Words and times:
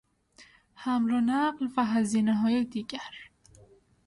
حمل 0.75 1.11
و 1.11 1.21
نقل 1.21 1.67
و 1.77 1.85
هزینههای 1.85 2.63
دیگر 2.65 3.11